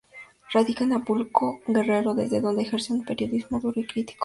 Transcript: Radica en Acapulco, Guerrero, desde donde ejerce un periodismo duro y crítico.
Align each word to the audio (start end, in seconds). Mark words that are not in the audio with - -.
Radica 0.51 0.83
en 0.83 0.93
Acapulco, 0.93 1.61
Guerrero, 1.67 2.15
desde 2.15 2.41
donde 2.41 2.63
ejerce 2.63 2.91
un 2.91 3.05
periodismo 3.05 3.59
duro 3.59 3.79
y 3.81 3.85
crítico. 3.85 4.19